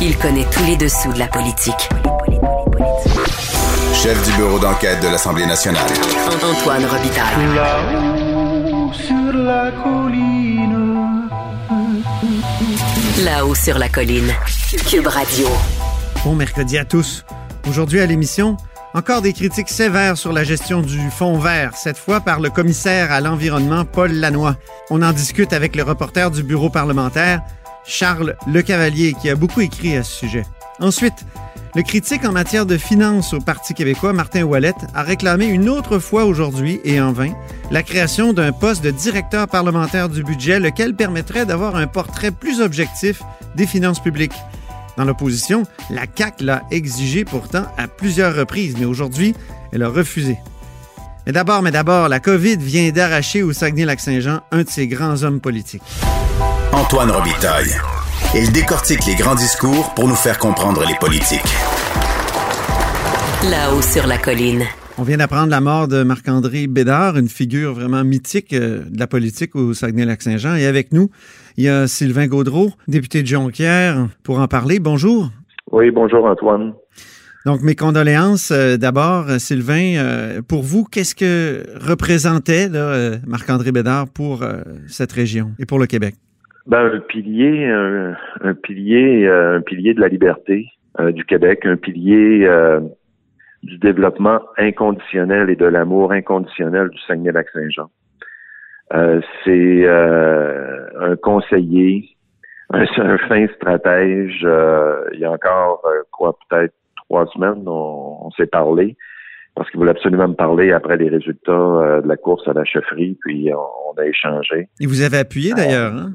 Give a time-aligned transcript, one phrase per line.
[0.00, 1.88] Il connaît tous les dessous de la politique.
[3.92, 5.90] Chef du bureau d'enquête de l'Assemblée nationale.
[6.40, 7.54] Antoine Robitaille.
[7.56, 11.28] Là-haut sur la colline.
[13.24, 14.32] Là-haut sur la colline.
[14.88, 15.48] Cube Radio.
[16.24, 17.24] Bon mercredi à tous.
[17.68, 18.56] Aujourd'hui à l'émission,
[18.94, 23.10] encore des critiques sévères sur la gestion du fonds vert, cette fois par le commissaire
[23.10, 24.54] à l'environnement Paul Lannoy.
[24.90, 27.40] On en discute avec le reporter du bureau parlementaire,
[27.88, 30.44] Charles Lecavalier, qui a beaucoup écrit à ce sujet.
[30.78, 31.24] Ensuite,
[31.74, 35.98] le critique en matière de finances au Parti québécois, Martin Ouellet, a réclamé une autre
[35.98, 37.32] fois aujourd'hui, et en vain,
[37.70, 42.60] la création d'un poste de directeur parlementaire du budget, lequel permettrait d'avoir un portrait plus
[42.60, 43.22] objectif
[43.56, 44.38] des finances publiques.
[44.96, 49.34] Dans l'opposition, la CAQ l'a exigé pourtant à plusieurs reprises, mais aujourd'hui,
[49.72, 50.36] elle a refusé.
[51.26, 55.40] Mais d'abord, mais d'abord, la COVID vient d'arracher au Saguenay-Lac-Saint-Jean un de ses grands hommes
[55.40, 55.82] politiques.
[56.72, 57.70] Antoine Robitaille.
[58.34, 61.40] Il décortique les grands discours pour nous faire comprendre les politiques.
[63.50, 64.62] Là-haut sur la colline.
[64.98, 69.06] On vient d'apprendre la mort de Marc-André Bédard, une figure vraiment mythique euh, de la
[69.06, 70.56] politique au Saguenay-Lac-Saint-Jean.
[70.56, 71.08] Et avec nous,
[71.56, 74.78] il y a Sylvain Gaudreau, député de Jonquière, pour en parler.
[74.78, 75.30] Bonjour.
[75.70, 76.74] Oui, bonjour Antoine.
[77.46, 79.94] Donc, mes condoléances euh, d'abord, euh, Sylvain.
[79.96, 85.78] euh, pour vous, qu'est-ce que représentait euh, Marc-André Bédard pour euh, cette région et pour
[85.78, 86.16] le Québec?
[86.68, 90.66] Ben, un pilier, un, un pilier, euh, un pilier de la liberté
[91.00, 92.80] euh, du Québec, un pilier euh,
[93.62, 97.90] du développement inconditionnel et de l'amour inconditionnel du Saguenay-Lac-Saint-Jean.
[98.92, 102.10] Euh, c'est euh, un conseiller,
[102.70, 104.42] un, un fin stratège.
[104.44, 108.94] euh, il y a encore, quoi, peut-être trois semaines, on, on s'est parlé
[109.54, 113.18] parce qu'il voulait absolument me parler après les résultats de la course à la chefferie,
[113.24, 114.68] puis on, on a échangé.
[114.80, 116.12] Et vous avez appuyé d'ailleurs, hein?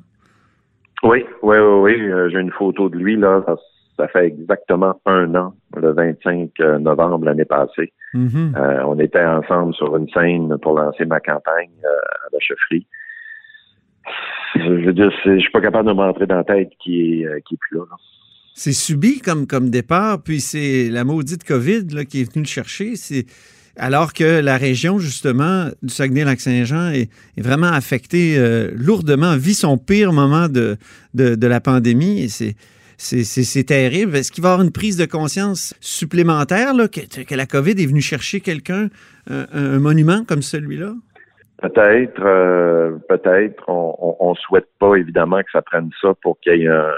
[1.03, 2.11] Oui, oui, oui, oui.
[2.11, 3.43] Euh, J'ai une photo de lui, là.
[3.45, 3.55] Ça,
[3.97, 7.93] ça fait exactement un an, le 25 novembre l'année passée.
[8.13, 8.53] Mhm.
[8.55, 12.85] Euh, on était ensemble sur une scène pour lancer ma campagne euh, à la chefferie.
[14.55, 17.25] Je veux dire, je suis pas capable de me rentrer dans la tête qui est,
[17.25, 17.85] euh, qui est plus là.
[17.89, 17.97] là.
[18.53, 22.47] C'est subi comme, comme départ, puis c'est la maudite COVID là, qui est venue le
[22.49, 22.95] chercher.
[22.95, 23.25] C'est
[23.77, 29.77] alors que la région, justement, du Saguenay-Lac-Saint-Jean est, est vraiment affectée euh, lourdement, vit son
[29.77, 30.77] pire moment de,
[31.13, 32.23] de, de la pandémie.
[32.23, 32.55] Et c'est,
[32.97, 34.15] c'est, terrible.
[34.15, 37.71] Est-ce qu'il va y avoir une prise de conscience supplémentaire là, que, que la COVID
[37.71, 38.89] est venue chercher quelqu'un,
[39.29, 40.93] un, un monument comme celui-là?
[41.61, 43.63] Peut-être, euh, peut-être.
[43.67, 46.91] On, on souhaite pas évidemment que ça prenne ça pour qu'il y ait un,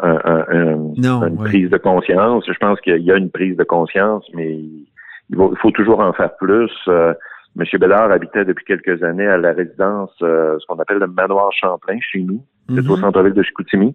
[0.00, 1.48] un, un- un- Non, une ouais.
[1.48, 2.44] prise de conscience.
[2.46, 4.58] Je pense qu'il y a une prise de conscience, mais
[5.30, 6.70] il, faut toujours en faire plus.
[6.88, 7.14] Euh,
[7.56, 11.50] Monsieur Bellard habitait depuis quelques années à la résidence, euh, ce qu'on appelle le manoir
[11.52, 12.44] Champlain chez nous.
[12.68, 13.00] C'est au Mhm.
[13.00, 13.94] centre-ville de Chicoutimi.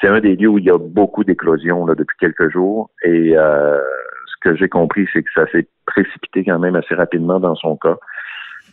[0.00, 2.90] C'est un des lieux où il y a beaucoup d'éclosions depuis quelques jours.
[3.02, 3.78] Et euh,
[4.26, 7.76] ce que j'ai compris, c'est que ça s'est précipité quand même assez rapidement dans son
[7.76, 7.96] cas.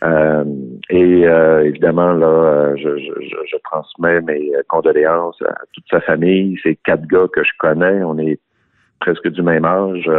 [0.02, 0.44] Euh,
[0.90, 6.58] et euh, évidemment, là, je, je, je, je transmets mes condoléances à toute sa famille.
[6.62, 8.02] C'est quatre gars que je connais.
[8.02, 8.40] On est
[9.00, 10.10] presque du même âge.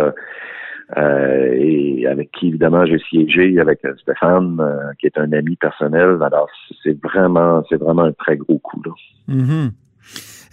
[0.98, 5.56] Euh, et avec qui, évidemment, j'ai siégé avec euh, Stéphane, euh, qui est un ami
[5.56, 6.18] personnel.
[6.22, 6.48] Alors,
[6.84, 8.92] c'est vraiment, c'est vraiment un très gros coup, là.
[9.28, 9.72] Mhm.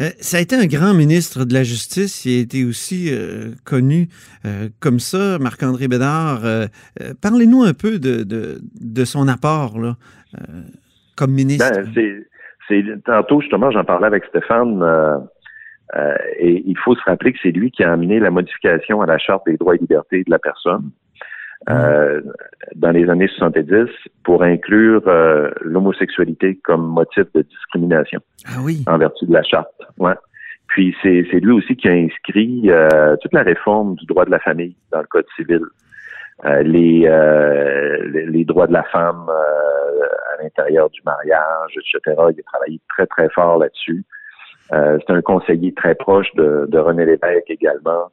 [0.01, 2.25] Euh, ça a été un grand ministre de la Justice.
[2.25, 4.09] Il a été aussi euh, connu
[4.47, 6.41] euh, comme ça, Marc-André Bédard.
[7.21, 9.97] Parlez-nous un peu de, de, de son apport là,
[10.35, 10.63] euh,
[11.15, 11.71] comme ministre.
[11.95, 12.25] Ben,
[12.69, 14.83] c'est tantôt justement, j'en parlais avec Stéphane,
[15.97, 19.07] euh, et il faut se rappeler que c'est lui qui a amené la modification à
[19.07, 20.91] la charte des droits et libertés de la personne
[21.71, 22.21] euh,
[22.75, 23.89] dans les années 70
[24.25, 28.83] pour inclure euh, l'homosexualité comme motif de discrimination ah oui.
[28.87, 29.71] en vertu de la charte.
[29.99, 30.15] Ouais.
[30.69, 34.41] Puis c'est, lui aussi qui a inscrit euh, toute la réforme du droit de la
[34.41, 35.61] famille dans le code civil.
[36.65, 42.01] Les, euh, les, les droits de la femme à l'intérieur du mariage, etc.
[42.07, 44.05] Il a travaillé très, très fort là-dessus.
[44.73, 48.11] Euh, c'est un conseiller très proche de, de René Lévesque également.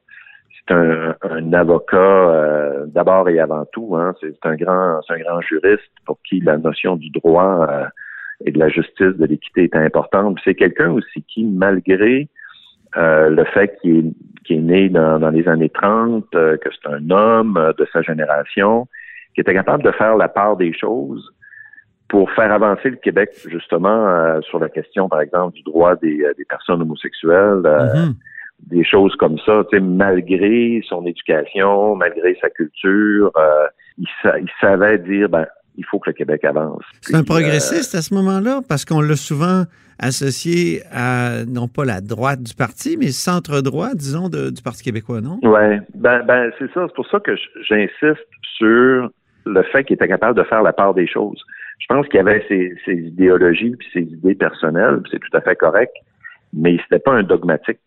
[0.67, 3.95] C'est un, un avocat euh, d'abord et avant tout.
[3.95, 7.85] Hein, c'est un grand, c'est un grand juriste pour qui la notion du droit euh,
[8.45, 10.37] et de la justice, de l'équité est importante.
[10.43, 12.27] C'est quelqu'un aussi qui, malgré
[12.97, 14.13] euh, le fait qu'il
[14.49, 17.85] est, est né dans, dans les années 30, euh, que c'est un homme euh, de
[17.93, 18.87] sa génération,
[19.35, 21.31] qui était capable de faire la part des choses
[22.09, 26.21] pour faire avancer le Québec justement euh, sur la question, par exemple, du droit des,
[26.23, 28.13] euh, des personnes homosexuelles, euh, Mhm.
[28.71, 33.67] des choses comme ça, malgré son éducation, malgré sa culture, euh,
[33.97, 35.45] il, sa- il savait dire, ben,
[35.77, 36.81] il faut que le Québec avance.
[37.01, 39.63] C'est un euh, progressiste à ce moment-là, parce qu'on l'a souvent
[39.99, 45.21] associé à, non pas la droite du parti, mais centre-droit, disons, de- du Parti québécois,
[45.21, 45.39] non?
[45.43, 46.85] Ouais, ben, ben c'est ça.
[46.87, 47.35] C'est pour ça que
[47.67, 48.25] j'insiste
[48.57, 49.09] sur
[49.45, 51.41] le fait qu'il était capable de faire la part des choses.
[51.79, 55.93] Je pense qu'il avait ses, idéologies puis ses idées personnelles, c'est tout à fait correct,
[56.53, 57.79] mais c'était pas un dogmatique.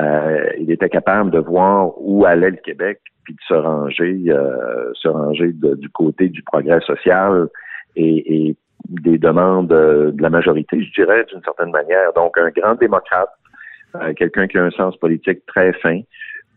[0.00, 4.90] Euh, il était capable de voir où allait le Québec, puis de se ranger, euh,
[4.94, 7.48] se ranger du côté du progrès social
[7.96, 8.56] et, et
[8.88, 12.12] des demandes euh, de la majorité, je dirais, d'une certaine manière.
[12.14, 13.30] Donc, un grand démocrate,
[13.96, 16.00] euh, quelqu'un qui a un sens politique très fin,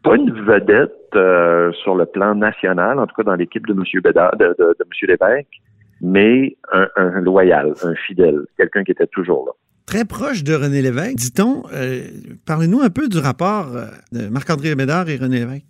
[0.04, 3.84] pas une vedette euh, sur le plan national, en tout cas dans l'équipe de M.
[4.02, 5.08] Bédard, de, de, de M.
[5.08, 5.62] Lévesque,
[6.02, 9.52] mais un, un loyal, un fidèle, quelqu'un qui était toujours là.
[9.86, 11.64] Très proche de René Lévesque, dit-on.
[11.74, 12.02] Euh,
[12.46, 15.66] Parlez-nous un peu du rapport euh, de Marc-André Bédard et René Lévesque.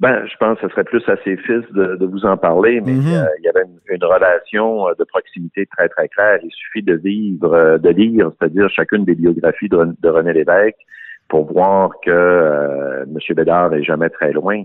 [0.00, 2.80] Ben, je pense que ce serait plus à ses fils de, de vous en parler,
[2.84, 3.06] mais Mhm.
[3.14, 6.40] euh, il y avait une, une relation euh, de proximité très, très claire.
[6.42, 10.76] Il suffit de vivre, de lire, c'est-à-dire chacune des biographies de, Ren- de René Lévesque
[11.28, 13.18] pour voir que euh, M.
[13.36, 14.64] Bédard est jamais très loin.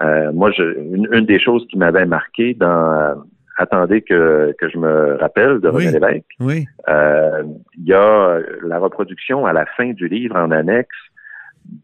[0.00, 3.16] Euh, moi, je, une, une des choses qui m'avait marqué dans
[3.60, 5.90] Attendez que, que je me rappelle de René.
[5.90, 6.64] Lévesque, Oui.
[6.88, 7.42] euh,
[7.76, 10.96] il y a la reproduction à la fin du livre en annexe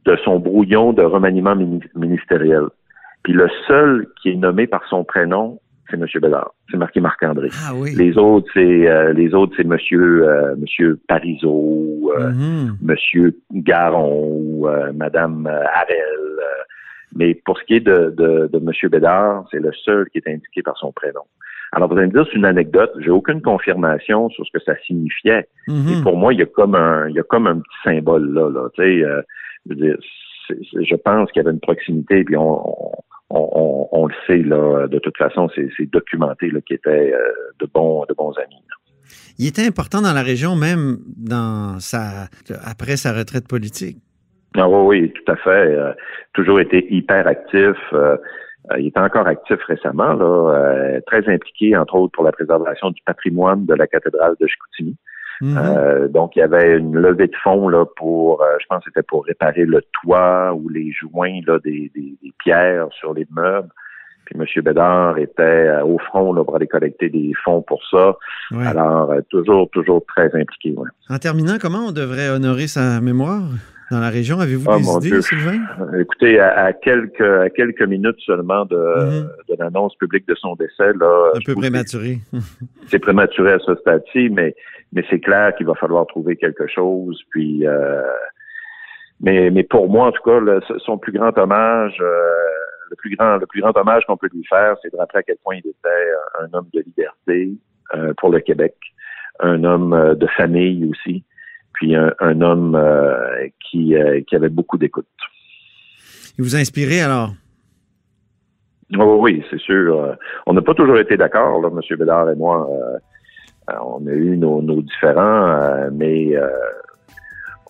[0.05, 2.63] de son brouillon de remaniement mini- ministériel.
[3.25, 5.59] Puis le seul qui est nommé par son prénom,
[5.91, 6.07] c'est M.
[6.23, 6.53] Bédard.
[6.71, 7.49] C'est marqué Marc-André.
[7.67, 7.95] Ah oui.
[7.97, 12.77] Les autres, c'est euh, les autres, c'est Monsieur euh, Monsieur Parizeau, euh, Mhm.
[12.83, 15.99] Monsieur Garon, euh, Madame euh, Harel.
[16.39, 16.63] euh,
[17.17, 20.29] mais pour ce qui est de, de, de Monsieur Bédard, c'est le seul qui est
[20.29, 21.23] indiqué par son prénom.
[21.75, 22.93] Alors, vous allez me dire, c'est une anecdote.
[23.01, 25.49] J'ai aucune confirmation sur ce que ça signifiait.
[25.69, 28.33] Et pour moi, il y a comme un, il y a comme un petit symbole
[28.33, 28.69] là, là.
[28.75, 29.23] Tu sais, euh,
[29.67, 29.97] je, veux dire,
[30.51, 32.65] je pense qu'il y avait une proximité, puis on,
[33.31, 34.87] on, on, on le sait là.
[34.87, 37.19] De toute façon, c'est documenté là, qui étaient euh,
[37.61, 38.63] de bons, de bons amis.
[38.69, 38.77] là.
[39.39, 42.29] Il était important dans la région, même dans sa,
[42.65, 43.99] après sa retraite politique.
[44.57, 45.51] Ah oui, oui, tout à fait.
[45.51, 45.93] Euh,
[46.33, 47.77] toujours été hyper actif.
[47.93, 48.17] Euh,
[48.79, 53.03] il était encore actif récemment, là, euh, très impliqué, entre autres, pour la préservation du
[53.05, 54.97] patrimoine de la cathédrale de Chicoutimi.
[55.41, 55.59] Mhm.
[55.59, 58.91] Euh, donc, il y avait une levée de fonds là pour, euh, je pense, que
[58.91, 63.27] c'était pour réparer le toit ou les joints là des, des, des pierres sur les
[63.31, 63.69] meubles.
[64.25, 64.63] Puis M.
[64.63, 68.17] Bédard était euh, au front là, pour aller collecter des fonds pour ça.
[68.53, 68.67] Ouais.
[68.67, 70.73] Alors, euh, toujours, toujours très impliqué.
[70.77, 70.89] Ouais.
[71.11, 73.43] En terminant, comment on devrait honorer sa mémoire?
[73.91, 74.41] Dans la région?
[74.41, 75.21] Avez-vous Oh, des idées, Dieu.
[75.23, 75.59] Sylvain?
[75.81, 79.29] Euh, Écoutez, à, à quelques à quelques minutes seulement de, Mhm.
[79.49, 82.19] de l'annonce publique de son décès, là, Un peu prématuré.
[82.89, 84.55] c'est prématuré à ce stade-ci, mais
[84.93, 87.21] mais c'est clair qu'il va falloir trouver quelque chose.
[87.31, 88.03] Puis, euh,
[89.21, 92.31] mais mais pour moi, en tout cas, le- son plus grand hommage, euh,
[92.91, 95.23] le plus grand le plus grand hommage qu'on peut lui faire, c'est de rappeler à
[95.23, 96.11] quel point il était
[96.41, 97.51] un homme de liberté
[97.95, 98.75] euh, pour le Québec,
[99.41, 101.25] un homme euh, de famille aussi,
[101.85, 105.07] puis un, un homme euh, qui euh, qui avait beaucoup d'écoute.
[106.39, 107.33] Il vous a inspiré alors?
[108.99, 110.01] Oh oui, c'est sûr.
[110.01, 110.15] Euh,
[110.47, 111.97] On n'a pas toujours été d'accord, là, M.
[111.99, 112.69] Bédard et moi.
[112.71, 112.99] Euh,
[113.83, 116.49] on a eu nos, nos différends, euh, mais euh,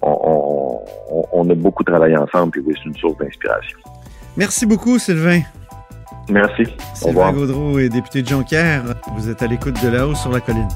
[0.02, 0.80] on,
[1.10, 3.78] on- on a beaucoup travaillé ensemble, puis oui, c'est une source d'inspiration.
[4.36, 5.40] Merci beaucoup, Sylvain.
[6.28, 6.62] Merci.
[6.62, 7.32] Au Sylvain revoir.
[7.32, 8.82] Gaudreau est député de Jonquière.
[9.16, 10.68] Vous êtes à l'écoute de là-haut sur la colline.